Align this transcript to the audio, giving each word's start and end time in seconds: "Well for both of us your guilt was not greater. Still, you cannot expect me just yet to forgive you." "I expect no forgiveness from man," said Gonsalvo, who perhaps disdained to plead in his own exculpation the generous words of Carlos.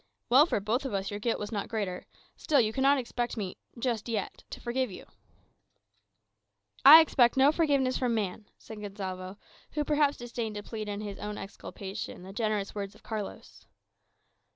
"Well 0.29 0.47
for 0.47 0.59
both 0.59 0.83
of 0.83 0.95
us 0.95 1.11
your 1.11 1.19
guilt 1.19 1.37
was 1.37 1.51
not 1.51 1.67
greater. 1.69 2.07
Still, 2.35 2.59
you 2.59 2.73
cannot 2.73 2.97
expect 2.97 3.37
me 3.37 3.57
just 3.77 4.09
yet 4.09 4.43
to 4.49 4.59
forgive 4.59 4.89
you." 4.89 5.05
"I 6.83 7.01
expect 7.01 7.37
no 7.37 7.51
forgiveness 7.51 7.99
from 7.99 8.15
man," 8.15 8.47
said 8.57 8.81
Gonsalvo, 8.81 9.37
who 9.73 9.83
perhaps 9.85 10.17
disdained 10.17 10.55
to 10.55 10.63
plead 10.63 10.89
in 10.89 11.01
his 11.01 11.19
own 11.19 11.37
exculpation 11.37 12.23
the 12.23 12.33
generous 12.33 12.73
words 12.73 12.95
of 12.95 13.03
Carlos. 13.03 13.67